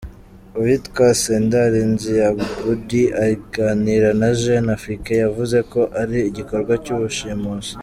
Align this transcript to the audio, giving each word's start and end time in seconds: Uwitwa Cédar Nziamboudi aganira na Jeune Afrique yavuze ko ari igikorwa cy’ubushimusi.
Uwitwa 0.57 1.05
Cédar 1.21 1.73
Nziamboudi 1.93 3.03
aganira 3.27 4.09
na 4.21 4.29
Jeune 4.39 4.69
Afrique 4.77 5.11
yavuze 5.23 5.57
ko 5.71 5.81
ari 6.01 6.17
igikorwa 6.29 6.73
cy’ubushimusi. 6.85 7.73